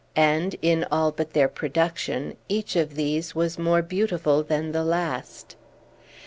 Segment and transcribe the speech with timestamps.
[0.15, 5.55] And (in all but their production) each of these was more beautiful than the last.